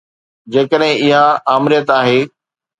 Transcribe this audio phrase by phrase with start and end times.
[0.53, 1.21] جيڪڏهن اها
[1.59, 2.19] آمريت آهي.